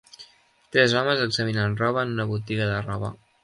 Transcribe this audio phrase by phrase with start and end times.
[0.75, 3.17] Tres homes examinant roba en una botiga de roba.